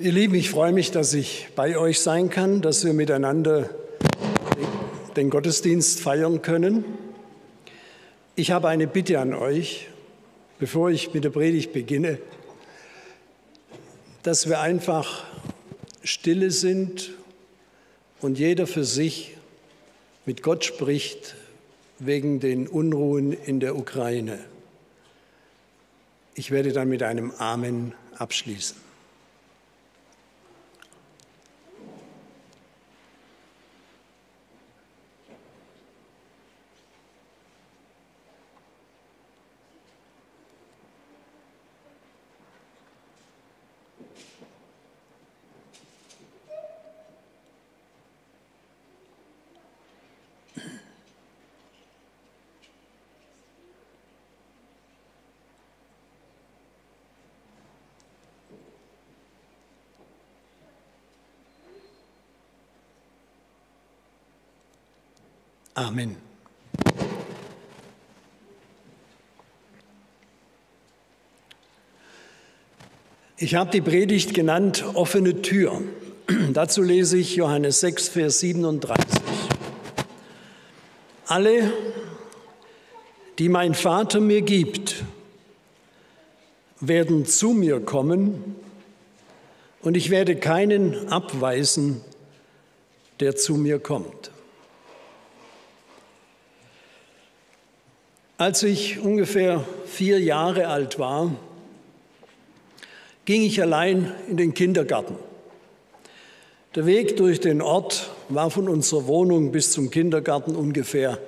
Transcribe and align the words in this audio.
Ihr 0.00 0.10
Lieben, 0.10 0.34
ich 0.34 0.50
freue 0.50 0.72
mich, 0.72 0.90
dass 0.90 1.14
ich 1.14 1.46
bei 1.54 1.78
euch 1.78 2.00
sein 2.00 2.28
kann, 2.28 2.60
dass 2.60 2.84
wir 2.84 2.92
miteinander 2.92 3.70
den 5.14 5.30
Gottesdienst 5.30 6.00
feiern 6.00 6.42
können. 6.42 6.84
Ich 8.34 8.50
habe 8.50 8.66
eine 8.66 8.88
Bitte 8.88 9.20
an 9.20 9.34
euch, 9.34 9.86
bevor 10.58 10.90
ich 10.90 11.14
mit 11.14 11.22
der 11.22 11.30
Predigt 11.30 11.72
beginne, 11.72 12.18
dass 14.24 14.48
wir 14.48 14.58
einfach 14.58 15.22
stille 16.02 16.50
sind 16.50 17.12
und 18.20 18.36
jeder 18.36 18.66
für 18.66 18.84
sich 18.84 19.36
mit 20.26 20.42
Gott 20.42 20.64
spricht 20.64 21.36
wegen 22.00 22.40
den 22.40 22.66
Unruhen 22.66 23.32
in 23.32 23.60
der 23.60 23.76
Ukraine. 23.76 24.40
Ich 26.34 26.50
werde 26.50 26.72
dann 26.72 26.88
mit 26.88 27.04
einem 27.04 27.30
Amen 27.38 27.94
abschließen. 28.18 28.83
Amen. 65.74 66.16
Ich 73.36 73.56
habe 73.56 73.72
die 73.72 73.80
Predigt 73.80 74.34
genannt 74.34 74.84
offene 74.94 75.42
Tür. 75.42 75.82
Dazu 76.52 76.80
lese 76.80 77.18
ich 77.18 77.34
Johannes 77.34 77.80
6, 77.80 78.08
Vers 78.08 78.38
37. 78.38 79.04
Alle, 81.26 81.72
die 83.40 83.48
mein 83.48 83.74
Vater 83.74 84.20
mir 84.20 84.42
gibt, 84.42 85.02
werden 86.80 87.26
zu 87.26 87.50
mir 87.50 87.80
kommen 87.80 88.54
und 89.82 89.96
ich 89.96 90.10
werde 90.10 90.36
keinen 90.36 91.08
abweisen, 91.08 92.00
der 93.18 93.34
zu 93.34 93.56
mir 93.56 93.80
kommt. 93.80 94.30
Als 98.36 98.64
ich 98.64 98.98
ungefähr 98.98 99.64
vier 99.86 100.18
Jahre 100.18 100.66
alt 100.66 100.98
war, 100.98 101.30
ging 103.24 103.42
ich 103.42 103.62
allein 103.62 104.12
in 104.28 104.36
den 104.36 104.54
Kindergarten. 104.54 105.14
Der 106.74 106.84
Weg 106.84 107.16
durch 107.16 107.38
den 107.38 107.62
Ort 107.62 108.10
war 108.28 108.50
von 108.50 108.68
unserer 108.68 109.06
Wohnung 109.06 109.52
bis 109.52 109.70
zum 109.70 109.88
Kindergarten 109.88 110.56
ungefähr 110.56 111.20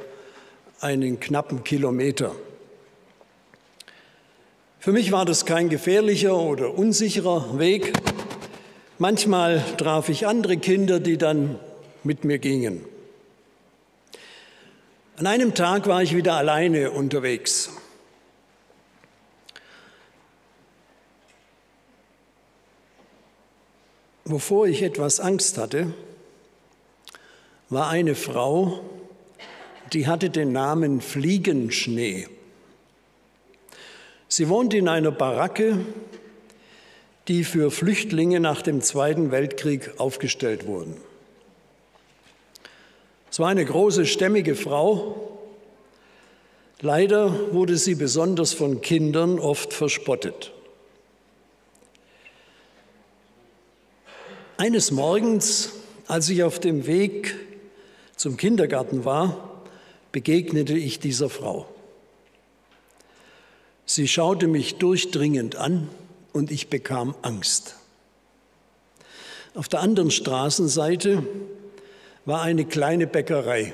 einen 0.81 1.21
knappen 1.21 1.63
Kilometer. 1.63 2.35
Für 4.81 4.91
mich 4.91 5.13
war 5.13 5.25
das 5.25 5.47
kein 5.47 5.69
gefährlicher 5.69 6.37
oder 6.37 6.77
unsicherer 6.77 7.57
Weg. 7.61 7.93
Manchmal 8.99 9.63
traf 9.79 10.09
ich 10.09 10.27
andere 10.27 10.57
Kinder, 10.57 10.99
die 10.99 11.19
dann 11.19 11.61
mit 12.03 12.25
mir 12.25 12.39
gingen. 12.39 12.96
An 15.19 15.27
einem 15.27 15.55
Tag 15.55 15.87
war 15.87 16.03
ich 16.03 16.15
wieder 16.15 16.35
alleine 16.35 16.91
unterwegs. 16.91 17.71
Wovor 24.27 24.67
ich 24.67 24.83
etwas 24.83 25.19
Angst 25.19 25.57
hatte, 25.57 25.95
war 27.71 27.89
eine 27.89 28.15
Frau, 28.15 28.85
die 29.95 30.07
hatte 30.07 30.29
den 30.29 30.53
Namen 30.53 31.01
Fliegenschnee. 31.01 32.29
Sie 34.29 34.51
wohnte 34.51 34.77
in 34.77 34.87
einer 34.87 35.13
Baracke, 35.13 35.79
die 37.29 37.45
für 37.45 37.71
Flüchtlinge 37.71 38.39
nach 38.39 38.61
dem 38.61 38.83
Zweiten 38.83 39.31
Weltkrieg 39.31 39.99
aufgestellt 39.99 40.67
wurden. 40.67 40.95
Es 43.31 43.39
war 43.39 43.49
eine 43.49 43.65
große, 43.65 44.07
stämmige 44.07 44.55
Frau. 44.55 45.39
Leider 46.81 47.53
wurde 47.53 47.77
sie 47.77 47.95
besonders 47.95 48.53
von 48.53 48.81
Kindern 48.81 49.39
oft 49.39 49.73
verspottet. 49.73 50.53
Eines 54.59 54.91
Morgens, 54.91 55.73
als 56.07 56.29
ich 56.29 56.43
auf 56.43 56.59
dem 56.59 56.87
Weg 56.87 57.35
zum 58.17 58.37
Kindergarten 58.37 59.05
war, 59.05 59.63
begegnete 60.13 60.75
ich 60.75 60.99
dieser 60.99 61.29
Frau. 61.29 61.67
Sie 63.85 64.09
schaute 64.09 64.47
mich 64.47 64.77
durchdringend 64.77 65.57
an 65.57 65.89
und 66.33 66.51
ich 66.51 66.69
bekam 66.69 67.15
Angst. 67.23 67.77
Auf 69.55 69.69
der 69.69 69.81
anderen 69.81 70.11
Straßenseite 70.11 71.23
war 72.27 72.43
eine 72.43 72.65
kleine 72.65 73.07
Bäckerei. 73.07 73.73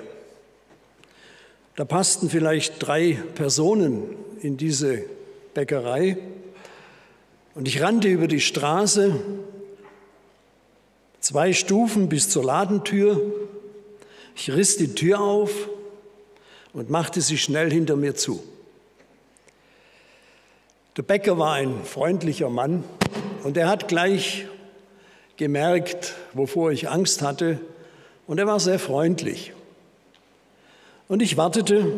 Da 1.74 1.86
passten 1.86 2.28
vielleicht 2.28 2.86
drei 2.86 3.18
Personen 3.34 4.14
in 4.42 4.58
diese 4.58 5.04
Bäckerei. 5.54 6.18
Und 7.54 7.66
ich 7.66 7.80
rannte 7.80 8.08
über 8.08 8.28
die 8.28 8.42
Straße, 8.42 9.18
zwei 11.20 11.54
Stufen 11.54 12.10
bis 12.10 12.28
zur 12.28 12.44
Ladentür. 12.44 13.22
Ich 14.36 14.52
riss 14.52 14.76
die 14.76 14.94
Tür 14.94 15.20
auf 15.20 15.50
und 16.74 16.90
machte 16.90 17.22
sie 17.22 17.38
schnell 17.38 17.70
hinter 17.70 17.96
mir 17.96 18.14
zu. 18.14 18.42
Der 20.98 21.02
Bäcker 21.02 21.38
war 21.38 21.54
ein 21.54 21.84
freundlicher 21.84 22.50
Mann 22.50 22.84
und 23.44 23.56
er 23.56 23.68
hat 23.68 23.88
gleich 23.88 24.46
gemerkt, 25.38 26.14
wovor 26.34 26.70
ich 26.70 26.90
Angst 26.90 27.22
hatte 27.22 27.58
und 28.26 28.38
er 28.38 28.46
war 28.46 28.60
sehr 28.60 28.78
freundlich. 28.78 29.52
Und 31.08 31.20
ich 31.22 31.36
wartete, 31.36 31.92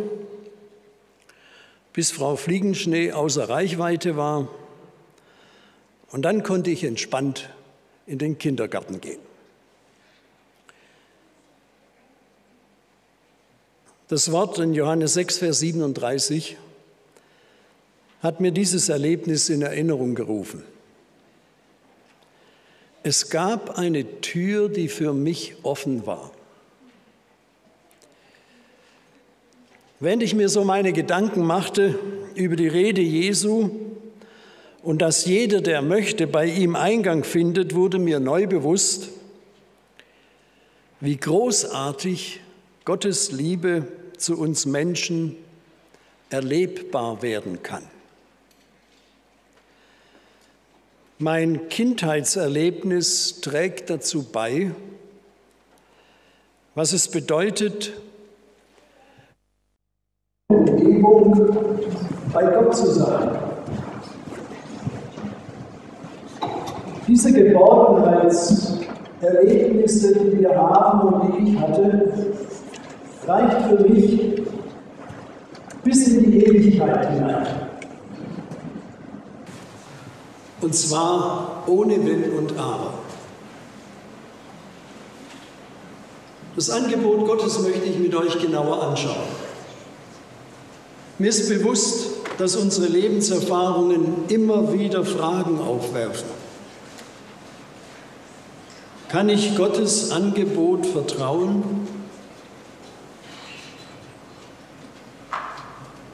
bis 1.93 2.11
Frau 2.11 2.37
Fliegenschnee 2.37 3.12
außer 3.12 3.49
Reichweite 3.49 4.17
war. 4.17 4.49
Und 6.11 6.23
dann 6.23 6.43
konnte 6.43 6.71
ich 6.71 6.85
entspannt 6.85 7.49
in 8.07 8.19
den 8.19 8.39
Kindergarten 8.39 9.01
gehen. 9.01 9.21
Das 14.09 14.31
Wort 14.33 14.59
in 14.59 14.75
Johannes 14.75 15.15
6, 15.15 15.39
Vers 15.39 15.61
37 15.61 16.56
hat 18.21 18.41
mir 18.41 18.53
dieses 18.53 18.89
Erlebnis 18.89 19.49
in 19.49 19.62
Erinnerung 19.62 20.15
gerufen. 20.15 20.62
Es 23.07 23.29
gab 23.29 23.79
eine 23.79 24.23
Tür, 24.23 24.71
die 24.71 24.89
für 24.89 25.13
mich 25.13 25.57
offen 25.63 26.07
war. 26.07 26.31
Wenn 30.01 30.23
ich 30.23 30.35
mir 30.35 30.49
so 30.49 30.65
meine 30.65 30.95
Gedanken 30.95 31.45
machte 31.45 31.99
über 32.35 32.57
die 32.57 32.67
Rede 32.67 33.03
Jesu 33.03 33.71
und 34.83 35.03
dass 35.03 35.27
jeder, 35.27 35.61
der 35.61 35.83
möchte, 35.83 36.27
bei 36.27 36.47
ihm 36.47 36.77
Eingang 36.77 37.25
findet, 37.25 37.75
wurde 37.75 37.99
mir 37.99 38.21
neu 38.21 38.47
bewusst, 38.47 39.11
wie 41.00 41.19
großartig 41.19 42.41
Gottes 42.87 43.33
Liebe 43.33 43.87
zu 44.17 44.39
uns 44.39 44.65
Menschen 44.65 45.37
erlebbar 46.31 47.21
werden 47.21 47.62
kann. 47.62 47.83
Mein 51.19 51.69
Kindheitserlebnis 51.69 53.40
trägt 53.40 53.88
dazu 53.88 54.25
bei, 54.25 54.72
was 56.75 56.93
es 56.93 57.08
bedeutet, 57.08 57.93
Umgebung 60.49 61.56
bei 62.32 62.44
Gott 62.46 62.76
zu 62.76 62.90
sein. 62.90 63.31
Diese 67.06 67.32
Geborgenheitserlebnisse, 67.32 70.19
die 70.19 70.40
wir 70.40 70.56
haben 70.56 71.14
und 71.14 71.38
die 71.38 71.52
ich 71.52 71.61
hatte, 71.61 72.12
reicht 73.25 73.69
für 73.69 73.88
mich 73.88 74.43
bis 75.84 76.08
in 76.08 76.32
die 76.32 76.44
Ewigkeit 76.44 77.08
hinein. 77.12 77.63
Und 80.64 80.75
zwar 80.75 81.64
ohne 81.66 82.02
Wenn 82.06 82.38
und 82.38 82.58
Aber. 82.58 82.94
Das 86.56 86.70
Angebot 86.70 87.26
Gottes 87.26 87.58
möchte 87.58 87.84
ich 87.84 87.99
mit 87.99 88.14
euch 88.14 88.40
genauer 88.40 88.82
anschauen. 88.82 89.28
Mir 91.19 91.28
ist 91.28 91.50
bewusst, 91.50 92.12
dass 92.38 92.56
unsere 92.56 92.87
Lebenserfahrungen 92.87 94.25
immer 94.28 94.72
wieder 94.72 95.05
Fragen 95.05 95.61
aufwerfen. 95.61 96.31
Kann 99.11 99.28
ich 99.28 99.55
Gottes 99.56 100.12
Angebot 100.12 100.87
vertrauen? 100.87 101.87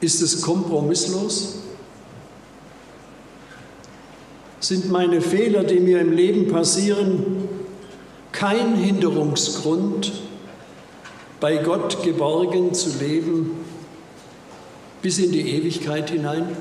Ist 0.01 0.21
es 0.21 0.41
kompromisslos? 0.41 1.70
Sind 4.61 4.91
meine 4.91 5.21
Fehler, 5.21 5.63
die 5.63 5.79
mir 5.79 5.99
im 6.01 6.11
Leben 6.11 6.47
passieren, 6.47 7.49
kein 8.31 8.75
Hinderungsgrund, 8.75 10.11
bei 11.39 11.57
Gott 11.57 12.03
geborgen 12.03 12.71
zu 12.71 12.99
leben 12.99 13.57
bis 15.01 15.17
in 15.17 15.31
die 15.31 15.57
Ewigkeit 15.57 16.11
hinein? 16.11 16.55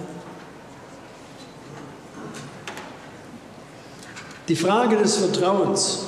Die 4.49 4.57
Frage 4.57 4.97
des 4.97 5.19
Vertrauens 5.19 6.07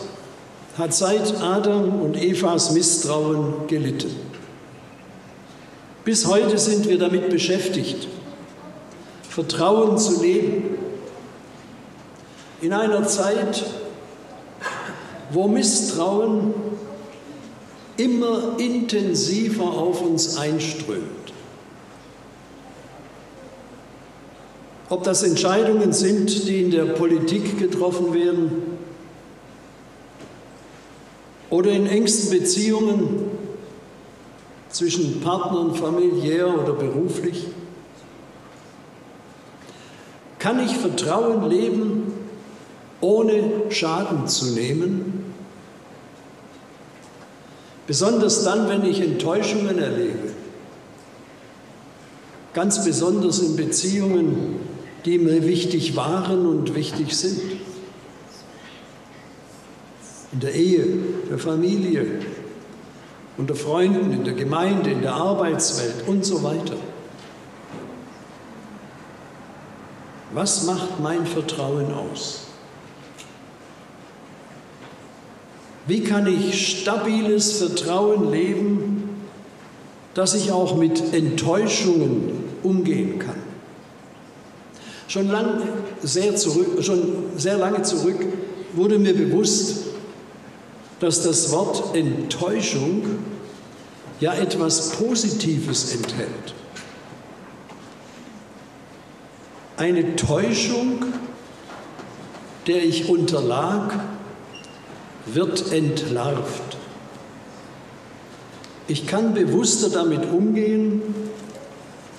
hat 0.79 0.94
seit 0.94 1.43
Adam 1.43 2.00
und 2.00 2.17
Evas 2.17 2.71
Misstrauen 2.71 3.67
gelitten. 3.69 4.17
Bis 6.06 6.27
heute 6.27 6.56
sind 6.56 6.89
wir 6.89 6.99
damit 6.99 7.29
beschäftigt, 7.29 8.09
Vertrauen 9.29 9.99
zu 9.99 10.23
leben. 10.23 10.72
In 12.62 12.73
einer 12.73 13.06
Zeit, 13.09 13.64
wo 15.32 15.49
Misstrauen 15.49 16.55
immer 17.97 18.56
intensiver 18.59 19.64
auf 19.64 20.00
uns 20.00 20.37
einströmt. 20.37 21.32
Ob 24.88 25.03
das 25.03 25.25
Entscheidungen 25.25 25.93
sind, 25.93 26.47
die 26.47 26.62
in 26.62 26.70
der 26.70 26.85
Politik 26.85 27.59
getroffen 27.59 28.14
werden 28.14 28.62
oder 31.50 31.73
in 31.73 31.88
engsten 31.88 32.31
Beziehungen 32.31 33.31
zwischen 34.69 35.20
Partnern, 35.20 35.75
familiär 35.75 36.47
oder 36.47 36.75
beruflich. 36.75 37.49
Kann 40.38 40.65
ich 40.65 40.76
Vertrauen 40.76 41.49
leben, 41.50 42.02
ohne 43.03 43.71
Schaden 43.71 44.27
zu 44.27 44.53
nehmen? 44.53 45.35
Besonders 47.87 48.45
dann, 48.45 48.69
wenn 48.69 48.85
ich 48.85 49.01
Enttäuschungen 49.01 49.79
erlebe. 49.79 50.31
Ganz 52.55 52.85
besonders 52.85 53.41
in 53.41 53.57
Beziehungen, 53.57 54.61
die 55.05 55.19
mir 55.19 55.47
wichtig 55.47 55.97
waren 55.97 56.47
und 56.47 56.75
wichtig 56.75 57.15
sind. 57.15 57.41
In 60.33 60.41
der 60.41 60.55
Ehe, 60.55 60.87
der 61.29 61.39
Familie, 61.39 62.21
unter 63.37 63.55
Freunden, 63.55 64.13
in 64.13 64.25
der 64.25 64.35
Gemeinde, 64.35 64.91
in 64.91 65.03
der 65.03 65.15
Arbeitswelt 65.15 66.07
und 66.07 66.25
so 66.25 66.43
weiter. 66.43 66.77
Was 70.33 70.65
macht 70.65 71.01
mein 71.01 71.27
Vertrauen 71.27 71.93
aus? 71.93 72.52
Wie 75.93 76.00
kann 76.00 76.27
ich 76.27 76.81
stabiles 76.81 77.59
Vertrauen 77.59 78.33
leben, 78.33 79.11
dass 80.15 80.33
ich 80.33 80.50
auch 80.50 80.75
mit 80.75 81.12
Enttäuschungen 81.12 82.33
umgehen 82.62 83.19
kann? 83.19 83.37
Schon, 85.06 85.29
lang, 85.29 85.61
sehr 86.03 86.35
zurück, 86.35 86.83
schon 86.83 87.25
sehr 87.37 87.59
lange 87.59 87.83
zurück 87.83 88.25
wurde 88.73 88.99
mir 88.99 89.12
bewusst, 89.12 89.83
dass 90.99 91.25
das 91.25 91.53
Wort 91.53 91.94
Enttäuschung 91.94 93.03
ja 94.19 94.33
etwas 94.33 94.93
Positives 94.93 95.94
enthält. 95.94 96.55
Eine 99.77 100.17
Täuschung, 100.17 101.05
der 102.67 102.83
ich 102.83 103.11
unterlag, 103.11 103.93
wird 105.27 105.73
entlarvt. 105.73 106.77
Ich 108.89 109.07
kann 109.07 109.35
bewusster 109.35 109.91
damit 109.91 110.31
umgehen 110.31 111.03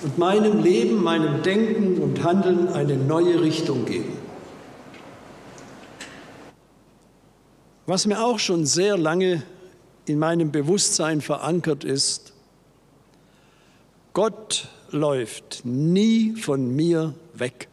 und 0.01 0.17
meinem 0.17 0.63
Leben, 0.63 1.03
meinem 1.03 1.43
Denken 1.43 2.01
und 2.01 2.23
Handeln 2.23 2.69
eine 2.69 2.95
neue 2.95 3.41
Richtung 3.41 3.85
geben. 3.85 4.17
Was 7.85 8.05
mir 8.05 8.23
auch 8.23 8.39
schon 8.39 8.65
sehr 8.65 8.97
lange 8.97 9.43
in 10.05 10.17
meinem 10.17 10.51
Bewusstsein 10.51 11.21
verankert 11.21 11.83
ist, 11.83 12.33
Gott 14.13 14.67
läuft 14.91 15.61
nie 15.65 16.35
von 16.35 16.75
mir 16.75 17.13
weg. 17.33 17.67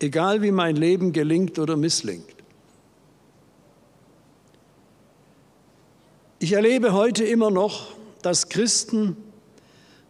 Egal 0.00 0.42
wie 0.42 0.50
mein 0.50 0.76
Leben 0.76 1.12
gelingt 1.12 1.58
oder 1.58 1.76
misslingt. 1.76 2.24
Ich 6.38 6.52
erlebe 6.52 6.94
heute 6.94 7.24
immer 7.24 7.50
noch, 7.50 7.92
dass 8.22 8.48
Christen 8.48 9.16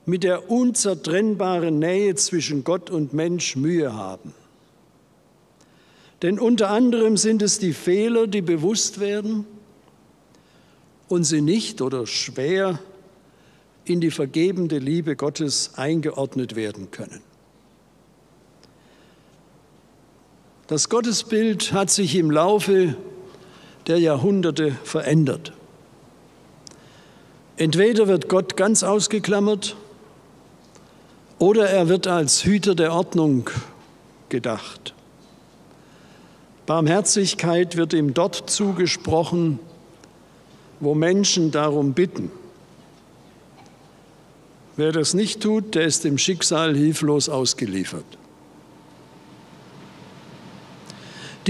mit 0.07 0.23
der 0.23 0.49
unzertrennbaren 0.49 1.79
Nähe 1.79 2.15
zwischen 2.15 2.63
Gott 2.63 2.89
und 2.89 3.13
Mensch 3.13 3.57
Mühe 3.57 3.95
haben. 3.95 4.33
Denn 6.23 6.39
unter 6.39 6.71
anderem 6.71 7.17
sind 7.17 7.43
es 7.43 7.59
die 7.59 7.73
Fehler, 7.73 8.27
die 8.27 8.43
bewusst 8.43 9.01
werden 9.01 9.45
und 11.09 11.25
sie 11.25 11.41
nicht 11.41 11.81
oder 11.83 12.07
schwer 12.07 12.79
in 13.85 14.01
die 14.01 14.11
vergebende 14.11 14.79
Liebe 14.79 15.17
Gottes 15.17 15.73
eingeordnet 15.75 16.55
werden 16.55 16.91
können. 16.91 17.23
Das 20.70 20.89
Gottesbild 20.89 21.72
hat 21.72 21.91
sich 21.91 22.15
im 22.15 22.31
Laufe 22.31 22.94
der 23.89 23.98
Jahrhunderte 23.98 24.70
verändert. 24.84 25.53
Entweder 27.56 28.06
wird 28.06 28.29
Gott 28.29 28.56
ganz 28.56 28.84
ausgeklammert 28.84 29.74
oder 31.41 31.69
er 31.69 31.89
wird 31.89 32.06
als 32.06 32.44
Hüter 32.44 32.77
der 32.77 32.93
Ordnung 32.93 33.50
gedacht. 34.29 34.94
Barmherzigkeit 36.67 37.77
wird 37.77 37.93
ihm 37.93 38.15
dort 38.15 38.48
zugesprochen, 38.48 39.58
wo 40.79 40.94
Menschen 40.94 41.50
darum 41.50 41.94
bitten. 41.94 42.31
Wer 44.77 44.93
das 44.93 45.15
nicht 45.15 45.43
tut, 45.43 45.74
der 45.74 45.82
ist 45.86 46.05
dem 46.05 46.17
Schicksal 46.17 46.77
hilflos 46.77 47.29
ausgeliefert. 47.29 48.06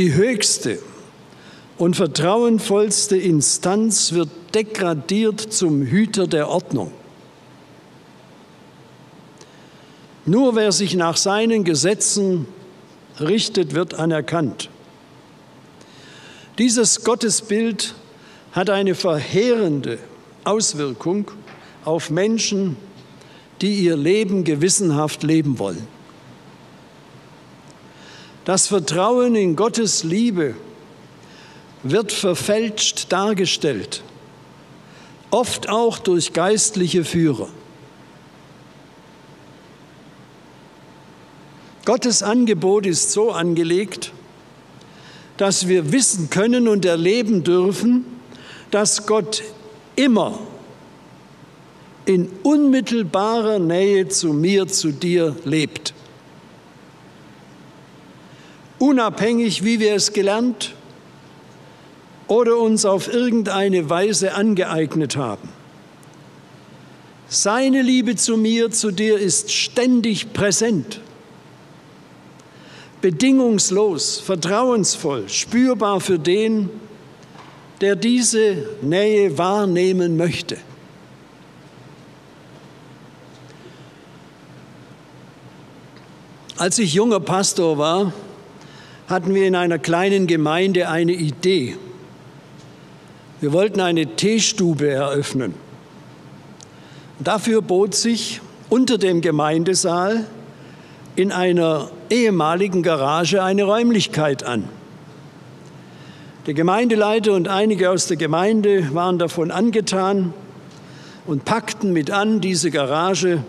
Die 0.00 0.14
höchste 0.14 0.78
und 1.76 1.95
vertrauenvollste 1.95 3.19
Instanz 3.19 4.14
wird 4.14 4.30
degradiert 4.54 5.42
zum 5.42 5.83
Hüter 5.83 6.26
der 6.26 6.49
Ordnung. 6.49 6.90
Nur 10.25 10.57
wer 10.57 10.73
sich 10.73 10.95
nach 10.95 11.19
seinen 11.19 11.64
Gesetzen 11.64 12.47
richtet, 13.21 13.75
wird 13.75 13.92
anerkannt. 13.92 14.71
Dieses 16.57 17.04
Gottesbild 17.04 17.95
hat 18.52 18.71
eine 18.71 18.95
verheerende 18.95 19.99
Auswirkung 20.45 21.30
auf 21.85 22.09
Menschen, 22.09 22.76
die 23.61 23.75
ihr 23.75 23.99
Leben 23.99 24.45
gewissenhaft 24.45 25.25
leben 25.25 25.59
wollen. 25.59 26.00
Das 28.44 28.68
Vertrauen 28.68 29.35
in 29.35 29.54
Gottes 29.54 30.02
Liebe 30.02 30.54
wird 31.82 32.12
verfälscht 32.12 33.06
dargestellt, 33.11 34.02
oft 35.30 35.68
auch 35.68 35.99
durch 35.99 36.32
geistliche 36.32 37.04
Führer. 37.04 37.49
Gottes 41.85 42.23
Angebot 42.23 42.87
ist 42.87 43.12
so 43.12 43.30
angelegt, 43.30 44.12
dass 45.37 45.68
wir 45.68 45.92
wissen 45.92 46.28
können 46.28 46.68
und 46.68 46.85
erleben 46.85 47.42
dürfen, 47.42 48.04
dass 48.70 49.06
Gott 49.06 49.42
immer 49.97 50.38
in 52.04 52.28
unmittelbarer 52.42 53.59
Nähe 53.59 54.09
zu 54.09 54.32
mir, 54.32 54.68
zu 54.68 54.92
dir 54.92 55.37
lebt. 55.44 55.94
Unabhängig, 58.80 59.62
wie 59.62 59.78
wir 59.78 59.94
es 59.94 60.14
gelernt 60.14 60.75
oder 62.28 62.56
uns 62.56 62.87
auf 62.87 63.12
irgendeine 63.12 63.90
Weise 63.90 64.32
angeeignet 64.34 65.16
haben. 65.16 65.50
Seine 67.28 67.82
Liebe 67.82 68.16
zu 68.16 68.38
mir, 68.38 68.70
zu 68.70 68.90
dir 68.90 69.18
ist 69.18 69.52
ständig 69.52 70.32
präsent, 70.32 71.00
bedingungslos, 73.02 74.18
vertrauensvoll, 74.18 75.28
spürbar 75.28 76.00
für 76.00 76.18
den, 76.18 76.70
der 77.82 77.96
diese 77.96 78.66
Nähe 78.80 79.37
wahrnehmen 79.37 80.16
möchte. 80.16 80.56
Als 86.56 86.78
ich 86.78 86.94
junger 86.94 87.20
Pastor 87.20 87.76
war, 87.76 88.14
hatten 89.10 89.34
wir 89.34 89.46
in 89.46 89.56
einer 89.56 89.80
kleinen 89.80 90.28
Gemeinde 90.28 90.88
eine 90.88 91.12
Idee. 91.12 91.76
Wir 93.40 93.52
wollten 93.52 93.80
eine 93.80 94.06
Teestube 94.14 94.88
eröffnen. 94.88 95.54
Dafür 97.18 97.60
bot 97.60 97.96
sich 97.96 98.40
unter 98.68 98.98
dem 98.98 99.20
Gemeindesaal 99.20 100.26
in 101.16 101.32
einer 101.32 101.90
ehemaligen 102.08 102.84
Garage 102.84 103.42
eine 103.42 103.64
Räumlichkeit 103.64 104.44
an. 104.44 104.68
Der 106.46 106.54
Gemeindeleiter 106.54 107.32
und 107.32 107.48
einige 107.48 107.90
aus 107.90 108.06
der 108.06 108.16
Gemeinde 108.16 108.94
waren 108.94 109.18
davon 109.18 109.50
angetan 109.50 110.32
und 111.26 111.44
packten 111.44 111.92
mit 111.92 112.12
an, 112.12 112.40
diese 112.40 112.70
Garage 112.70 113.42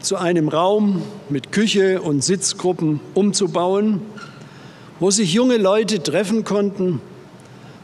zu 0.00 0.16
einem 0.16 0.48
Raum 0.48 1.02
mit 1.30 1.50
Küche 1.50 2.00
und 2.00 2.22
Sitzgruppen 2.22 3.00
umzubauen, 3.14 4.00
wo 5.04 5.10
sich 5.10 5.34
junge 5.34 5.58
Leute 5.58 6.02
treffen 6.02 6.44
konnten, 6.44 6.98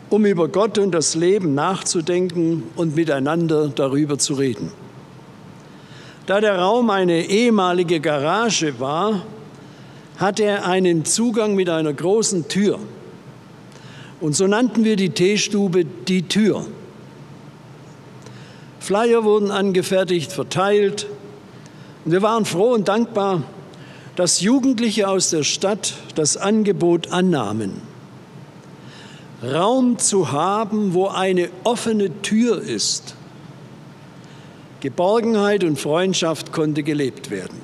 um 0.09 0.25
über 0.25 0.49
Gott 0.49 0.79
und 0.79 0.93
das 0.93 1.15
Leben 1.15 1.55
nachzudenken 1.55 2.63
und 2.77 2.97
miteinander 2.97 3.69
darüber 3.69 4.17
zu 4.17 4.33
reden. 4.33 4.73
Da 6.25 6.41
der 6.41 6.59
Raum 6.59 6.89
eine 6.89 7.27
ehemalige 7.27 8.01
Garage 8.01 8.81
war, 8.81 9.27
hatte 10.17 10.45
er 10.45 10.65
einen 10.65 11.05
Zugang 11.05 11.55
mit 11.57 11.69
einer 11.69 11.93
großen 11.93 12.49
Tür. 12.49 12.79
Und 14.23 14.35
so 14.35 14.47
nannten 14.47 14.85
wir 14.85 14.97
die 14.97 15.11
Teestube 15.11 15.85
die 15.85 16.23
Tür. 16.23 16.65
Flyer 18.79 19.25
wurden 19.25 19.51
angefertigt, 19.51 20.33
verteilt. 20.33 21.07
Und 22.07 22.13
wir 22.13 22.23
waren 22.23 22.47
froh 22.47 22.73
und 22.73 22.89
dankbar, 22.89 23.43
dass 24.21 24.43
Jugendliche 24.43 25.09
aus 25.09 25.31
der 25.31 25.45
Stadt 25.45 25.95
das 26.15 26.37
Angebot 26.37 27.11
annahmen. 27.11 27.81
Raum 29.43 29.97
zu 29.99 30.31
haben, 30.31 30.93
wo 30.93 31.07
eine 31.07 31.49
offene 31.65 32.21
Tür 32.21 32.61
ist. 32.61 33.15
Geborgenheit 34.81 35.65
und 35.65 35.81
Freundschaft 35.81 36.53
konnte 36.53 36.83
gelebt 36.83 37.31
werden. 37.31 37.59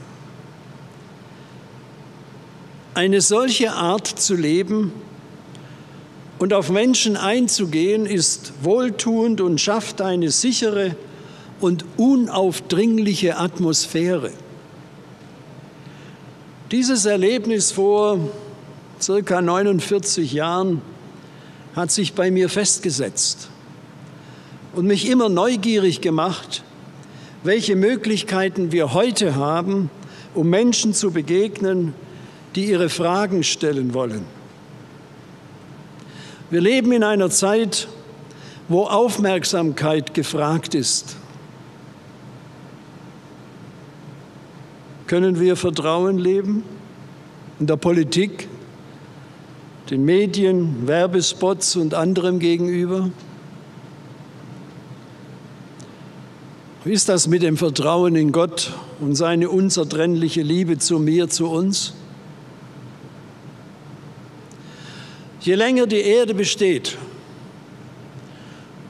Eine 2.95 3.21
solche 3.21 3.75
Art 3.75 4.07
zu 4.07 4.35
leben 4.35 4.93
und 6.39 6.55
auf 6.55 6.71
Menschen 6.71 7.19
einzugehen, 7.19 8.07
ist 8.07 8.55
wohltuend 8.63 9.43
und 9.43 9.61
schafft 9.61 10.01
eine 10.01 10.31
sichere 10.31 10.97
und 11.61 11.85
unaufdringliche 11.99 13.37
Atmosphäre. 13.37 14.31
Dieses 16.73 17.05
Erlebnis 17.05 17.71
vor 17.71 18.19
circa 19.01 19.41
49 19.41 20.33
Jahren 20.33 20.83
hat 21.77 21.93
sich 21.93 22.15
bei 22.15 22.33
mir 22.33 22.49
festgesetzt 22.49 23.51
und 24.75 24.85
mich 24.85 25.09
immer 25.09 25.29
neugierig 25.29 26.01
gemacht, 26.01 26.65
welche 27.45 27.77
Möglichkeiten 27.77 28.73
wir 28.73 28.95
heute 28.95 29.37
haben, 29.37 29.91
um 30.35 30.51
Menschen 30.51 30.93
zu 30.93 31.13
begegnen, 31.13 31.95
die 32.57 32.65
ihre 32.65 32.89
Fragen 32.89 33.45
stellen 33.45 33.95
wollen. 33.95 34.25
Wir 36.51 36.61
leben 36.61 36.91
in 36.91 37.05
einer 37.05 37.31
Zeit, 37.31 37.87
wo 38.69 38.87
Aufmerksamkeit 38.87 40.15
gefragt 40.15 40.75
ist. 40.75 41.17
Können 45.07 45.39
wir 45.39 45.55
Vertrauen 45.55 46.19
leben 46.19 46.65
in 47.61 47.69
der 47.69 47.77
Politik, 47.77 48.49
den 49.89 50.05
Medien, 50.05 50.89
Werbespots 50.89 51.77
und 51.77 51.95
anderem 51.95 52.41
gegenüber? 52.41 53.11
Wie 56.83 56.93
ist 56.93 57.09
das 57.09 57.29
mit 57.29 57.43
dem 57.43 57.57
Vertrauen 57.57 58.17
in 58.17 58.33
Gott 58.33 58.73
und 58.99 59.15
seine 59.15 59.49
unzertrennliche 59.49 60.43
Liebe 60.43 60.79
zu 60.79 60.99
mir, 60.99 61.29
zu 61.29 61.49
uns? 61.49 61.95
Je 65.41 65.55
länger 65.55 65.87
die 65.87 66.01
Erde 66.01 66.35
besteht, 66.35 66.99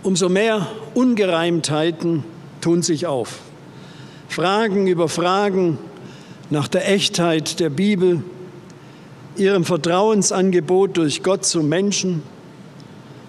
umso 0.02 0.30
mehr 0.30 0.66
Ungereimtheiten 0.94 2.24
tun 2.62 2.80
sich 2.80 3.06
auf. 3.06 3.40
Fragen 4.28 4.86
über 4.86 5.10
Fragen 5.10 5.78
nach 6.50 6.68
der 6.68 6.88
Echtheit 6.88 7.60
der 7.60 7.70
Bibel, 7.70 8.22
ihrem 9.36 9.64
Vertrauensangebot 9.64 10.96
durch 10.96 11.22
Gott 11.22 11.44
zum 11.44 11.68
Menschen, 11.68 12.22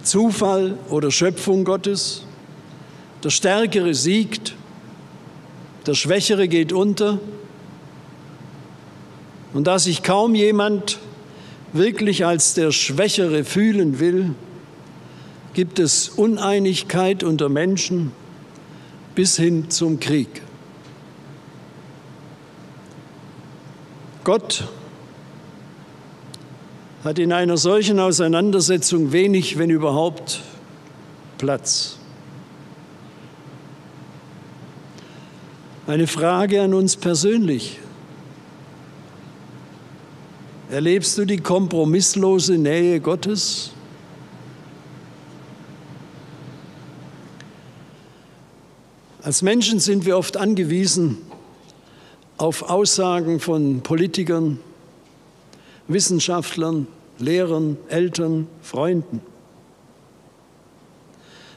Zufall 0.04 0.78
oder 0.90 1.12
Schöpfung 1.12 1.66
Gottes. 1.66 2.24
Der 3.24 3.30
Stärkere 3.30 3.94
siegt, 3.94 4.56
der 5.86 5.96
Schwächere 5.96 6.48
geht 6.48 6.72
unter. 6.72 7.20
Und 9.54 9.68
da 9.68 9.80
sich 9.80 10.04
kaum 10.04 10.36
jemand 10.36 11.00
wirklich 11.74 12.26
als 12.26 12.54
der 12.54 12.72
Schwächere 12.72 13.44
fühlen 13.44 14.00
will, 14.00 14.34
gibt 15.54 15.80
es 15.80 16.10
Uneinigkeit 16.10 17.24
unter 17.24 17.50
Menschen 17.50 18.12
bis 19.16 19.38
hin 19.38 19.70
zum 19.70 20.00
Krieg. 20.00 20.44
Gott 24.27 24.67
hat 27.05 27.17
in 27.17 27.31
einer 27.31 27.55
solchen 27.55 27.98
Auseinandersetzung 27.98 29.13
wenig, 29.13 29.57
wenn 29.57 29.69
überhaupt, 29.69 30.41
Platz. 31.38 31.98
Eine 35.88 36.07
Frage 36.07 36.62
an 36.62 36.74
uns 36.74 36.98
persönlich. 36.98 37.79
Erlebst 40.69 41.17
du 41.17 41.24
die 41.24 41.38
kompromisslose 41.38 42.57
Nähe 42.57 43.00
Gottes? 43.00 43.72
Als 49.22 49.41
Menschen 49.41 49.79
sind 49.79 50.05
wir 50.05 50.17
oft 50.17 50.36
angewiesen 50.36 51.26
auf 52.38 52.70
Aussagen 52.70 53.39
von 53.39 53.82
Politikern, 53.82 54.60
Wissenschaftlern, 55.88 56.88
Lehrern, 57.17 57.77
Eltern, 57.89 58.48
Freunden. 58.62 59.22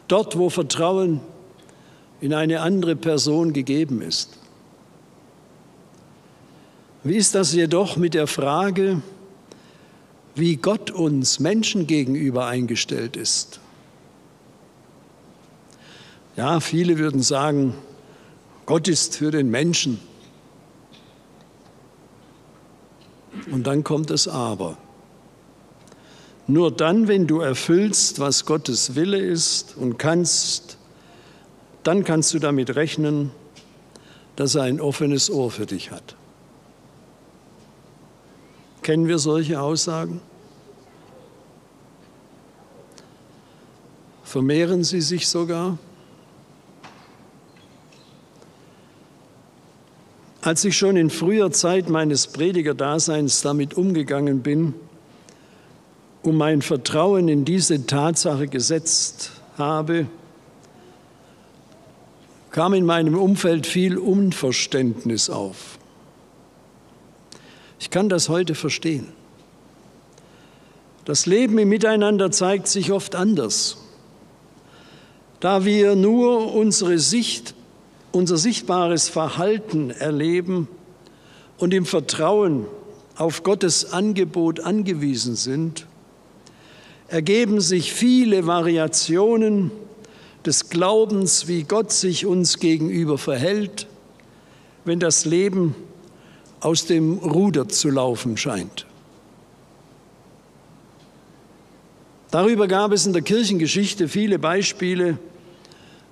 Dort, 0.09 0.39
wo 0.39 0.49
Vertrauen 0.49 1.21
in 2.21 2.35
eine 2.35 2.61
andere 2.61 2.97
Person 2.97 3.53
gegeben 3.53 4.03
ist. 4.03 4.39
Wie 7.03 7.17
ist 7.17 7.35
das 7.35 7.55
jedoch 7.55 7.97
mit 7.97 8.15
der 8.15 8.27
Frage, 8.27 9.03
wie 10.35 10.57
Gott 10.57 10.91
uns 10.91 11.41
Menschen 11.41 11.87
gegenüber 11.87 12.47
eingestellt 12.47 13.17
ist? 13.17 13.61
Ja, 16.37 16.61
viele 16.61 16.99
würden 16.99 17.23
sagen, 17.23 17.75
Gott 18.67 18.89
ist 18.89 19.17
für 19.17 19.31
den 19.31 19.51
Menschen. 19.51 20.01
Und 23.51 23.67
dann 23.67 23.85
kommt 23.85 24.11
das 24.11 24.29
Aber. 24.29 24.77
Nur 26.47 26.73
dann, 26.73 27.07
wenn 27.07 27.27
du 27.27 27.41
erfüllst, 27.41 28.19
was 28.19 28.45
Gottes 28.45 28.97
Wille 28.97 29.19
ist 29.19 29.77
und 29.77 29.99
kannst, 29.99 30.79
dann 31.85 32.03
kannst 32.05 32.35
du 32.35 32.39
damit 32.39 32.75
rechnen, 32.75 33.31
dass 34.37 34.55
er 34.55 34.63
ein 34.63 34.81
offenes 34.81 35.31
Ohr 35.31 35.51
für 35.51 35.67
dich 35.67 35.91
hat. 35.91 36.17
Kennen 38.83 39.07
wir 39.07 39.19
solche 39.19 39.61
Aussagen? 39.61 40.21
Vermehren 44.25 44.85
sie 44.85 45.01
sich 45.01 45.29
sogar? 45.29 45.79
Als 50.43 50.65
ich 50.65 50.77
schon 50.77 50.97
in 50.97 51.11
früher 51.11 51.51
Zeit 51.51 51.91
meines 51.91 52.27
Predigerdaseins 52.27 53.43
damit 53.43 53.75
umgegangen 53.75 54.41
bin, 54.41 54.75
um 56.23 56.37
mein 56.37 56.63
Vertrauen 56.63 57.29
in 57.29 57.45
diese 57.45 57.87
Tatsache 57.87 58.47
gesetzt 58.49 59.33
habe, 59.59 60.07
kam 62.51 62.73
in 62.73 62.87
meinem 62.87 63.17
Umfeld 63.19 63.67
viel 63.67 63.99
Unverständnis 63.99 65.29
auf. 65.29 65.79
Ich 67.79 67.91
kann 67.91 68.09
das 68.09 68.29
heute 68.29 68.55
verstehen. 68.55 69.09
Das 71.05 71.27
Leben 71.27 71.59
im 71.59 71.69
Miteinander 71.69 72.31
zeigt 72.31 72.67
sich 72.67 72.93
oft 72.93 73.15
anders. 73.15 73.79
Da 75.41 75.65
wir 75.65 75.97
nur 75.97 76.55
unsere 76.55 76.99
Sicht 76.99 77.55
unser 78.13 78.37
sichtbares 78.37 79.09
Verhalten 79.09 79.91
erleben 79.91 80.69
und 81.59 81.75
im 81.75 81.87
Vertrauen 81.87 82.67
auf 83.17 83.43
Gottes 83.43 83.93
Angebot 83.93 84.61
angewiesen 84.61 85.37
sind, 85.37 85.87
ergeben 87.09 87.61
sich 87.61 87.93
viele 87.93 88.47
Variationen 88.47 89.71
des 90.47 90.71
Glaubens, 90.71 91.49
wie 91.49 91.65
Gott 91.65 91.93
sich 91.93 92.25
uns 92.25 92.59
gegenüber 92.59 93.19
verhält, 93.19 93.87
wenn 94.85 95.01
das 95.01 95.25
Leben 95.25 95.75
aus 96.61 96.87
dem 96.87 97.19
Ruder 97.19 97.69
zu 97.69 97.91
laufen 97.91 98.37
scheint. 98.37 98.87
Darüber 102.31 102.69
gab 102.69 102.93
es 102.93 103.07
in 103.07 103.13
der 103.13 103.23
Kirchengeschichte 103.23 104.09
viele 104.09 104.39
Beispiele, 104.39 105.19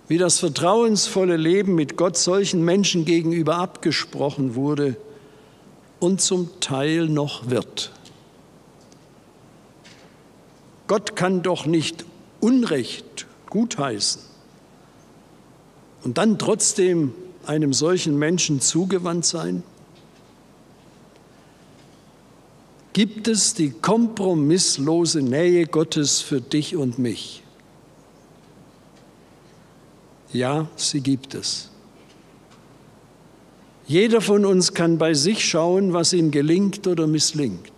wie 0.09 0.19
das 0.19 0.39
vertrauensvolle 0.39 1.37
Leben 1.37 1.75
mit 1.75 1.97
Gott 1.97 2.17
solchen 2.17 2.65
Menschen 2.65 3.05
gegenüber 3.05 3.57
abgesprochen 3.57 4.55
wurde 4.55 4.97
und 6.01 6.21
zum 6.21 6.61
Teil 6.61 7.09
noch 7.09 7.51
wird. 7.51 7.93
Gott 10.87 11.15
kann 11.15 11.43
doch 11.43 11.67
nicht 11.67 12.07
Unrecht 12.41 13.27
gutheißen 13.51 14.23
und 16.05 16.17
dann 16.17 16.39
trotzdem 16.39 17.13
einem 17.45 17.73
solchen 17.73 18.19
Menschen 18.19 18.61
zugewandt 18.61 19.25
sein? 19.25 19.63
Gibt 22.93 23.29
es 23.29 23.55
die 23.55 23.71
kompromisslose 23.71 25.23
Nähe 25.23 25.67
Gottes 25.67 26.21
für 26.21 26.41
dich 26.41 26.77
und 26.77 26.99
mich? 26.99 27.43
Ja, 30.33 30.67
sie 30.77 31.01
gibt 31.01 31.35
es. 31.35 31.71
Jeder 33.87 34.21
von 34.21 34.45
uns 34.45 34.75
kann 34.75 34.99
bei 34.99 35.15
sich 35.15 35.49
schauen, 35.49 35.95
was 35.95 36.13
ihm 36.13 36.31
gelingt 36.31 36.87
oder 36.87 37.07
misslingt. 37.07 37.73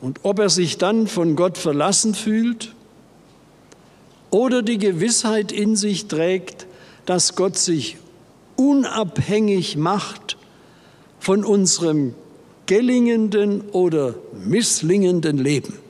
Und 0.00 0.20
ob 0.22 0.38
er 0.38 0.48
sich 0.48 0.78
dann 0.78 1.06
von 1.06 1.36
Gott 1.36 1.58
verlassen 1.58 2.14
fühlt 2.14 2.74
oder 4.30 4.62
die 4.62 4.78
Gewissheit 4.78 5.52
in 5.52 5.76
sich 5.76 6.06
trägt, 6.06 6.66
dass 7.04 7.34
Gott 7.34 7.56
sich 7.58 7.98
unabhängig 8.56 9.76
macht 9.76 10.38
von 11.20 11.44
unserem 11.44 12.14
gelingenden 12.64 13.60
oder 13.72 14.14
misslingenden 14.44 15.38
Leben. 15.38 15.85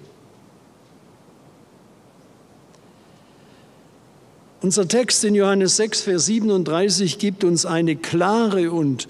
Unser 4.66 4.88
Text 4.88 5.22
in 5.22 5.36
Johannes 5.36 5.76
6, 5.76 6.00
Vers 6.00 6.26
37 6.26 7.20
gibt 7.20 7.44
uns 7.44 7.64
eine 7.64 7.94
klare 7.94 8.72
und 8.72 9.06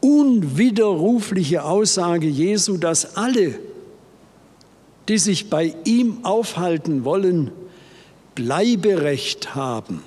unwiderrufliche 0.00 1.64
Aussage 1.64 2.28
Jesu, 2.28 2.76
dass 2.76 3.16
alle, 3.16 3.58
die 5.08 5.18
sich 5.18 5.50
bei 5.50 5.74
ihm 5.82 6.24
aufhalten 6.24 7.04
wollen, 7.04 7.50
Bleiberecht 8.36 9.56
haben. 9.56 10.04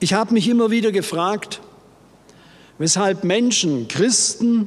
Ich 0.00 0.12
habe 0.12 0.34
mich 0.34 0.48
immer 0.48 0.72
wieder 0.72 0.90
gefragt, 0.90 1.60
weshalb 2.78 3.22
Menschen, 3.22 3.86
Christen, 3.86 4.66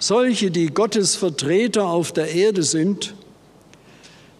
solche, 0.00 0.50
die 0.50 0.66
Gottes 0.66 1.14
Vertreter 1.14 1.86
auf 1.86 2.10
der 2.10 2.32
Erde 2.34 2.64
sind, 2.64 3.14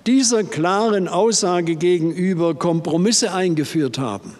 dieser 0.07 0.43
klaren 0.43 1.07
Aussage 1.09 1.77
gegenüber 1.77 2.55
Kompromisse 2.55 3.33
eingeführt 3.33 3.99
haben. 3.99 4.35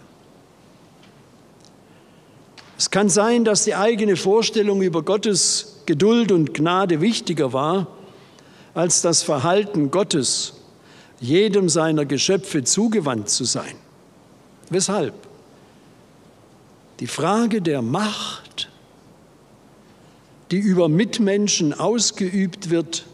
Es 2.77 2.91
kann 2.91 3.09
sein, 3.09 3.45
dass 3.45 3.63
die 3.63 3.75
eigene 3.75 4.17
Vorstellung 4.17 4.81
über 4.81 5.03
Gottes 5.03 5.81
Geduld 5.85 6.31
und 6.31 6.53
Gnade 6.53 7.01
wichtiger 7.01 7.53
war 7.53 7.87
als 8.73 9.01
das 9.01 9.21
Verhalten 9.23 9.91
Gottes, 9.91 10.55
jedem 11.19 11.69
seiner 11.69 12.05
Geschöpfe 12.05 12.63
zugewandt 12.63 13.29
zu 13.29 13.45
sein. 13.45 13.75
Weshalb? 14.69 15.13
Die 16.99 17.07
Frage 17.07 17.61
der 17.61 17.81
Macht, 17.81 18.69
die 20.51 20.57
über 20.57 20.89
Mitmenschen 20.89 21.73
ausgeübt 21.73 22.69
wird, 22.69 23.05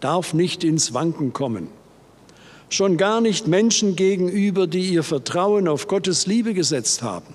darf 0.00 0.34
nicht 0.34 0.64
ins 0.64 0.92
Wanken 0.92 1.32
kommen 1.32 1.77
schon 2.68 2.96
gar 2.96 3.20
nicht 3.20 3.46
Menschen 3.46 3.96
gegenüber, 3.96 4.66
die 4.66 4.90
ihr 4.90 5.02
Vertrauen 5.02 5.68
auf 5.68 5.88
Gottes 5.88 6.26
Liebe 6.26 6.54
gesetzt 6.54 7.02
haben. 7.02 7.34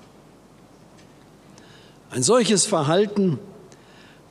Ein 2.11 2.23
solches 2.23 2.65
Verhalten 2.65 3.39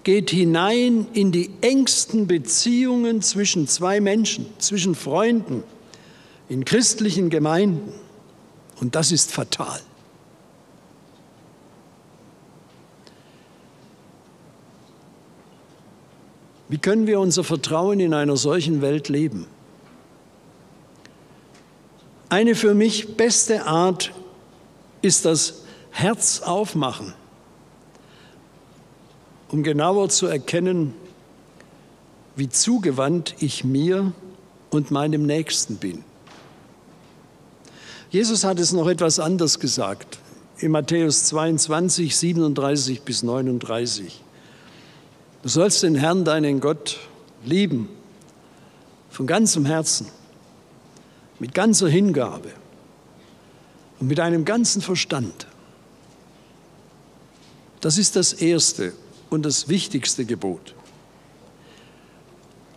geht 0.05 0.31
hinein 0.31 1.07
in 1.13 1.33
die 1.33 1.51
engsten 1.61 2.27
Beziehungen 2.27 3.23
zwischen 3.23 3.67
zwei 3.67 4.01
Menschen, 4.01 4.47
zwischen 4.59 4.95
Freunden, 4.95 5.63
in 6.49 6.65
christlichen 6.65 7.31
Gemeinden. 7.31 7.93
Und 8.81 8.95
das 8.95 9.13
ist 9.13 9.33
fatal. 9.33 9.81
Wie 16.69 16.79
können 16.79 17.07
wir 17.07 17.21
unser 17.21 17.45
Vertrauen 17.45 18.01
in 18.01 18.15
einer 18.15 18.37
solchen 18.37 18.81
Welt 18.81 19.09
leben? 19.09 19.47
Eine 22.33 22.55
für 22.55 22.73
mich 22.73 23.19
beste 23.19 23.67
Art 23.67 24.11
ist 25.03 25.27
das 25.27 25.65
Herz 25.91 26.41
aufmachen, 26.41 27.13
um 29.51 29.63
genauer 29.63 30.09
zu 30.09 30.29
erkennen, 30.29 30.95
wie 32.35 32.49
zugewandt 32.49 33.35
ich 33.41 33.65
mir 33.65 34.13
und 34.71 34.91
meinem 34.91 35.27
Nächsten 35.27 35.77
bin. 35.77 36.05
Jesus 38.09 38.45
hat 38.45 38.59
es 38.59 38.73
noch 38.73 38.89
etwas 38.89 39.19
anders 39.19 39.61
gesagt 39.61 40.19
in 40.57 40.71
Matthäus 40.71 41.25
22, 41.25 42.17
37 42.17 43.03
bis 43.03 43.23
39. 43.23 44.23
Du 45.43 45.51
sollst 45.51 45.83
den 45.83 45.97
Herrn, 45.97 46.25
deinen 46.25 46.61
Gott, 46.61 46.99
lieben 47.45 47.91
von 49.11 49.27
ganzem 49.27 49.67
Herzen 49.67 50.07
mit 51.43 51.55
ganzer 51.55 51.89
Hingabe 51.89 52.53
und 53.99 54.07
mit 54.07 54.21
einem 54.21 54.45
ganzen 54.45 54.81
Verstand. 54.81 55.49
Das 57.81 57.99
ist 57.99 58.15
das 58.15 58.33
erste 58.33 58.93
und 59.29 59.43
das 59.43 59.69
wichtigste 59.69 60.25
Gebot. 60.25 60.77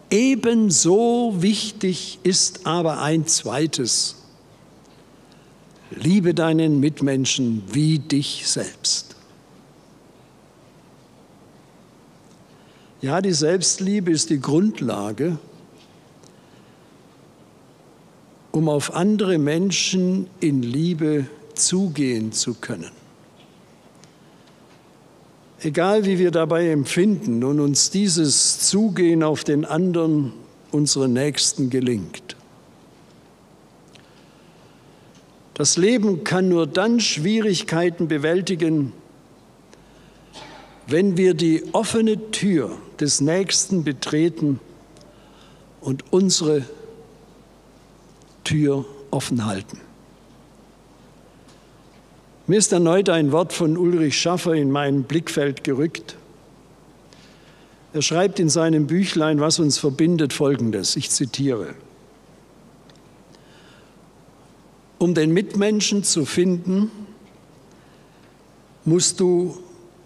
Ebenso 0.10 1.36
wichtig 1.38 2.18
ist 2.24 2.66
aber 2.66 3.04
ein 3.04 3.28
zweites. 3.28 4.16
Liebe 5.92 6.34
deinen 6.34 6.80
Mitmenschen 6.80 7.62
wie 7.72 8.00
dich 8.00 8.48
selbst. 8.48 9.16
Ja, 13.00 13.22
die 13.22 13.34
Selbstliebe 13.34 14.10
ist 14.10 14.32
die 14.32 14.40
Grundlage 14.42 15.38
um 18.56 18.70
auf 18.70 18.96
andere 18.96 19.38
Menschen 19.38 20.28
in 20.40 20.64
Liebe 20.64 21.26
zugehen 21.56 22.32
zu 22.32 22.54
können. 22.54 22.92
Egal 25.60 26.06
wie 26.06 26.20
wir 26.20 26.32
dabei 26.32 26.70
empfinden 26.70 27.44
und 27.44 27.60
uns 27.60 27.90
dieses 27.90 28.60
Zugehen 28.60 29.24
auf 29.24 29.44
den 29.44 29.66
anderen, 29.66 30.32
unseren 30.72 31.12
Nächsten, 31.12 31.70
gelingt. 31.70 32.38
Das 35.56 35.76
Leben 35.76 36.24
kann 36.24 36.48
nur 36.48 36.66
dann 36.66 37.02
Schwierigkeiten 37.02 38.08
bewältigen, 38.08 38.94
wenn 40.88 41.18
wir 41.18 41.34
die 41.34 41.66
offene 41.74 42.32
Tür 42.32 42.78
des 43.02 43.20
Nächsten 43.20 43.84
betreten 43.84 44.62
und 45.82 46.06
unsere 46.14 46.64
Tür 48.46 48.86
offen 49.12 49.46
halten. 49.46 49.82
Mir 52.48 52.60
ist 52.60 52.72
erneut 52.72 53.10
ein 53.10 53.34
Wort 53.34 53.52
von 53.52 53.76
Ulrich 53.76 54.18
Schaffer 54.18 54.54
in 54.54 54.72
mein 54.72 55.04
Blickfeld 55.04 55.66
gerückt. 55.66 56.16
Er 57.94 58.02
schreibt 58.02 58.40
in 58.40 58.50
seinem 58.50 58.88
Büchlein, 58.88 59.40
was 59.40 59.60
uns 59.60 59.78
verbindet, 59.78 60.32
Folgendes. 60.32 60.96
Ich 60.96 61.10
zitiere. 61.10 61.76
Um 65.00 65.14
den 65.14 65.34
Mitmenschen 65.34 66.04
zu 66.04 66.26
finden, 66.26 66.92
musst 68.86 69.20
du 69.20 69.58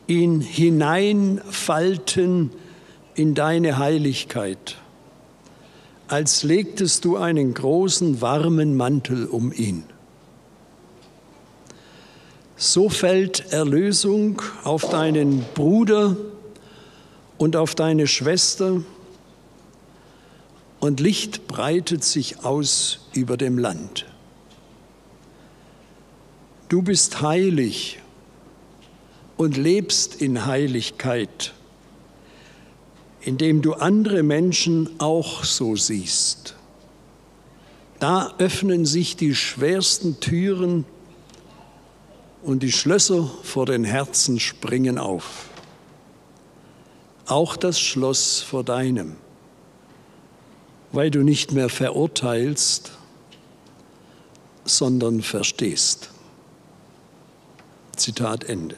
ihn 0.07 0.41
hineinfalten 0.41 2.51
in 3.15 3.35
deine 3.35 3.77
Heiligkeit, 3.77 4.77
als 6.09 6.43
legtest 6.43 7.05
du 7.05 7.17
einen 7.17 7.53
großen 7.53 8.19
warmen 8.19 8.75
Mantel 8.75 9.25
um 9.27 9.53
ihn. 9.53 9.83
So 12.57 12.89
fällt 12.89 13.53
Erlösung 13.53 14.41
auf 14.63 14.89
deinen 14.89 15.45
Bruder 15.53 16.17
und 17.37 17.55
auf 17.55 17.75
deine 17.75 18.07
Schwester 18.07 18.81
und 20.79 20.99
Licht 20.99 21.47
breitet 21.47 22.03
sich 22.03 22.43
aus 22.43 23.07
über 23.13 23.37
dem 23.37 23.57
Land. 23.57 24.05
Du 26.69 26.81
bist 26.81 27.21
heilig 27.21 27.99
und 29.37 29.57
lebst 29.57 30.21
in 30.21 30.45
Heiligkeit, 30.45 31.53
indem 33.29 33.61
du 33.61 33.73
andere 33.73 34.23
Menschen 34.23 34.89
auch 34.99 35.43
so 35.43 35.75
siehst. 35.75 36.55
Da 37.99 38.33
öffnen 38.39 38.87
sich 38.87 39.17
die 39.17 39.35
schwersten 39.35 40.19
Türen 40.19 40.83
und 42.41 42.63
die 42.63 42.71
Schlösser 42.71 43.29
vor 43.43 43.67
den 43.67 43.83
Herzen 43.83 44.39
springen 44.39 44.97
auf. 44.97 45.47
Auch 47.27 47.55
das 47.55 47.79
Schloss 47.79 48.41
vor 48.41 48.63
deinem, 48.63 49.15
weil 50.91 51.11
du 51.11 51.21
nicht 51.21 51.51
mehr 51.51 51.69
verurteilst, 51.69 52.93
sondern 54.65 55.21
verstehst. 55.21 56.09
Zitat 57.95 58.45
Ende. 58.45 58.75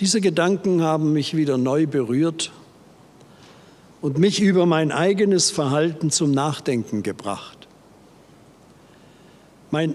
Diese 0.00 0.20
Gedanken 0.20 0.82
haben 0.82 1.12
mich 1.12 1.36
wieder 1.36 1.58
neu 1.58 1.86
berührt 1.86 2.52
und 4.00 4.18
mich 4.18 4.40
über 4.40 4.66
mein 4.66 4.90
eigenes 4.90 5.50
Verhalten 5.50 6.10
zum 6.10 6.32
Nachdenken 6.32 7.02
gebracht. 7.02 7.68
Mein 9.70 9.94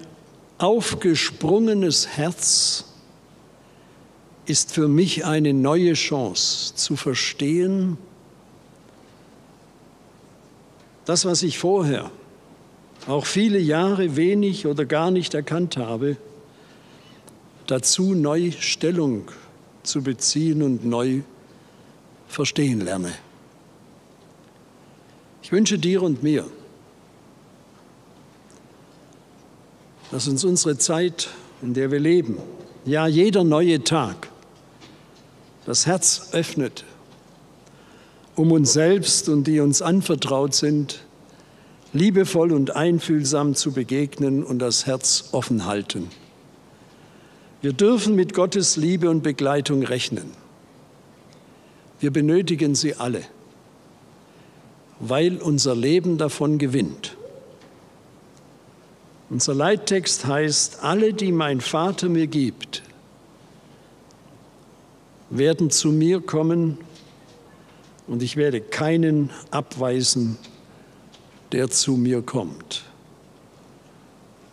aufgesprungenes 0.57 2.07
Herz 2.07 2.85
ist 4.45 4.71
für 4.71 4.87
mich 4.87 5.25
eine 5.25 5.53
neue 5.53 5.93
Chance 5.93 6.73
zu 6.75 6.95
verstehen, 6.95 7.97
das, 11.05 11.25
was 11.25 11.43
ich 11.43 11.57
vorher 11.57 12.11
auch 13.07 13.25
viele 13.25 13.59
Jahre 13.59 14.15
wenig 14.15 14.67
oder 14.67 14.85
gar 14.85 15.11
nicht 15.11 15.33
erkannt 15.33 15.77
habe, 15.77 16.17
dazu 17.65 18.13
neu 18.13 18.51
Stellung 18.51 19.29
zu 19.87 20.01
beziehen 20.01 20.61
und 20.61 20.85
neu 20.85 21.21
verstehen 22.27 22.81
lerne. 22.81 23.13
Ich 25.41 25.51
wünsche 25.51 25.79
dir 25.79 26.03
und 26.03 26.23
mir, 26.23 26.45
dass 30.11 30.27
uns 30.27 30.43
unsere 30.43 30.77
Zeit, 30.77 31.29
in 31.61 31.73
der 31.73 31.91
wir 31.91 31.99
leben, 31.99 32.37
ja 32.85 33.07
jeder 33.07 33.43
neue 33.43 33.83
Tag, 33.83 34.29
das 35.65 35.85
Herz 35.85 36.29
öffnet, 36.31 36.85
um 38.35 38.51
uns 38.51 38.73
selbst 38.73 39.29
und 39.29 39.45
die 39.45 39.59
uns 39.59 39.81
anvertraut 39.81 40.53
sind, 40.53 41.03
liebevoll 41.93 42.51
und 42.51 42.75
einfühlsam 42.75 43.55
zu 43.55 43.71
begegnen 43.71 44.43
und 44.43 44.59
das 44.59 44.85
Herz 44.85 45.29
offen 45.31 45.65
halten. 45.65 46.09
Wir 47.61 47.73
dürfen 47.73 48.15
mit 48.15 48.33
Gottes 48.33 48.77
Liebe 48.77 49.09
und 49.09 49.23
Begleitung 49.23 49.83
rechnen. 49.83 50.31
Wir 51.99 52.11
benötigen 52.11 52.75
sie 52.75 52.95
alle, 52.95 53.23
weil 54.99 55.37
unser 55.37 55.75
Leben 55.75 56.17
davon 56.17 56.59
gewinnt. 56.59 57.17
Unser 59.29 59.55
Leittext 59.55 60.25
heißt, 60.25 60.83
alle, 60.83 61.13
die 61.13 61.31
mein 61.31 61.59
Vater 61.59 62.07
mir 62.07 62.27
gibt, 62.27 62.83
werden 65.29 65.71
zu 65.71 65.89
mir 65.89 66.21
kommen 66.21 66.77
und 68.07 68.23
ich 68.23 68.37
werde 68.37 68.61
keinen 68.61 69.31
abweisen, 69.51 70.37
der 71.51 71.69
zu 71.69 71.93
mir 71.93 72.21
kommt. 72.21 72.83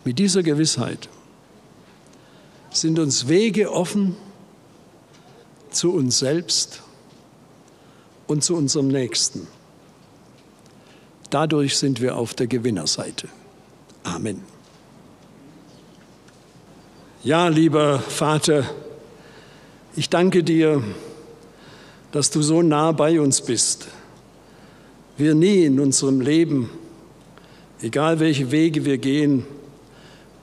Mit 0.04 0.18
dieser 0.18 0.42
Gewissheit 0.42 1.08
sind 2.74 2.98
uns 2.98 3.28
Wege 3.28 3.72
offen 3.72 4.16
zu 5.70 5.92
uns 5.92 6.18
selbst 6.18 6.82
und 8.26 8.42
zu 8.42 8.56
unserem 8.56 8.88
Nächsten. 8.88 9.46
Dadurch 11.30 11.76
sind 11.78 12.00
wir 12.00 12.16
auf 12.16 12.34
der 12.34 12.46
Gewinnerseite. 12.46 13.28
Amen. 14.02 14.42
Ja, 17.22 17.48
lieber 17.48 18.00
Vater, 18.00 18.64
ich 19.96 20.10
danke 20.10 20.42
dir, 20.42 20.82
dass 22.12 22.30
du 22.30 22.42
so 22.42 22.60
nah 22.60 22.92
bei 22.92 23.20
uns 23.20 23.40
bist. 23.40 23.87
Wir 25.16 25.34
nie 25.34 25.64
in 25.64 25.78
unserem 25.78 26.20
Leben, 26.20 26.70
egal 27.80 28.18
welche 28.18 28.50
Wege 28.50 28.84
wir 28.84 28.98
gehen, 28.98 29.46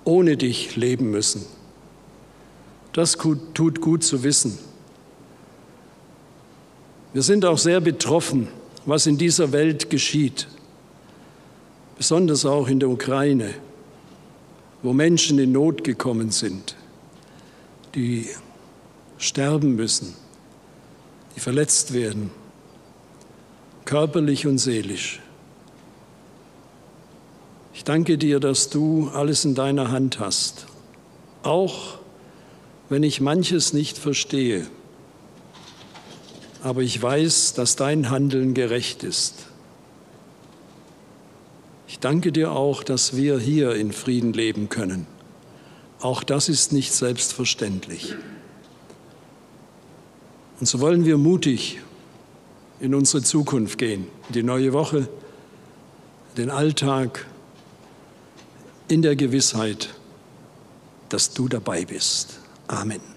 ohne 0.05 0.37
dich 0.37 0.75
leben 0.77 1.11
müssen. 1.11 1.45
Das 2.93 3.17
tut 3.17 3.81
gut 3.81 4.03
zu 4.03 4.23
wissen. 4.23 4.57
Wir 7.13 7.21
sind 7.21 7.45
auch 7.45 7.57
sehr 7.57 7.81
betroffen, 7.81 8.47
was 8.85 9.05
in 9.05 9.17
dieser 9.17 9.51
Welt 9.51 9.89
geschieht, 9.89 10.47
besonders 11.97 12.45
auch 12.45 12.67
in 12.67 12.79
der 12.79 12.89
Ukraine, 12.89 13.53
wo 14.81 14.93
Menschen 14.93 15.37
in 15.39 15.51
Not 15.51 15.83
gekommen 15.83 16.31
sind, 16.31 16.75
die 17.95 18.29
sterben 19.17 19.75
müssen, 19.75 20.15
die 21.35 21.39
verletzt 21.39 21.93
werden, 21.93 22.31
körperlich 23.85 24.47
und 24.47 24.57
seelisch. 24.57 25.21
Ich 27.73 27.83
danke 27.83 28.17
dir, 28.17 28.39
dass 28.39 28.69
du 28.69 29.09
alles 29.13 29.45
in 29.45 29.55
deiner 29.55 29.91
Hand 29.91 30.19
hast, 30.19 30.65
auch 31.43 32.00
wenn 32.91 33.03
ich 33.03 33.21
manches 33.21 33.71
nicht 33.71 33.97
verstehe. 33.97 34.67
Aber 36.61 36.81
ich 36.81 37.01
weiß, 37.01 37.53
dass 37.53 37.77
dein 37.77 38.09
Handeln 38.09 38.53
gerecht 38.53 39.03
ist. 39.03 39.45
Ich 41.87 41.99
danke 41.99 42.33
dir 42.33 42.51
auch, 42.51 42.83
dass 42.83 43.15
wir 43.15 43.39
hier 43.39 43.75
in 43.75 43.93
Frieden 43.93 44.33
leben 44.33 44.67
können. 44.67 45.07
Auch 46.01 46.21
das 46.21 46.49
ist 46.49 46.73
nicht 46.73 46.91
selbstverständlich. 46.91 48.13
Und 50.59 50.65
so 50.65 50.81
wollen 50.81 51.05
wir 51.05 51.17
mutig 51.17 51.79
in 52.81 52.93
unsere 52.93 53.23
Zukunft 53.23 53.77
gehen, 53.77 54.05
in 54.27 54.33
die 54.33 54.43
neue 54.43 54.73
Woche, 54.73 55.07
den 56.35 56.49
Alltag, 56.49 57.25
in 58.89 59.01
der 59.01 59.15
Gewissheit, 59.15 59.93
dass 61.07 61.31
du 61.33 61.47
dabei 61.47 61.85
bist. 61.85 62.40
Amen. 62.71 63.10